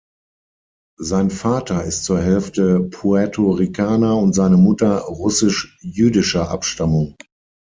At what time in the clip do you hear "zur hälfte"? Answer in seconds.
2.05-2.79